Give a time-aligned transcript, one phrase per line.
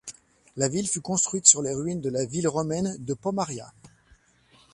[0.57, 3.71] La ville fut construite sur les ruines de la ville romaine de Pomaria.